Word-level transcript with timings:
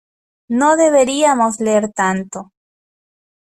No 0.61 0.69
deberíamos 0.77 1.59
leer 1.59 1.85
tanto. 2.01 2.39